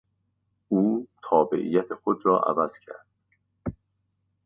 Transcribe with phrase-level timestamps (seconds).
[0.67, 3.05] او تابعیت خود را عوض کرد.